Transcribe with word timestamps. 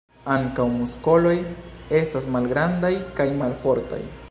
Ankaŭ 0.35 0.63
muskoloj 0.77 1.35
estas 1.99 2.27
malgrandaj 2.37 2.93
kaj 3.21 3.29
malfortaj. 3.45 4.05